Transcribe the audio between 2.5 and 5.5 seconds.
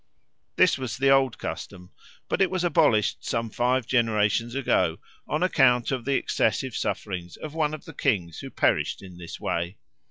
abolished some five generations ago on